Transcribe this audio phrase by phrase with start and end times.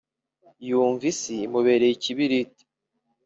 [0.67, 2.63] yumva isi imubereye ikibiriti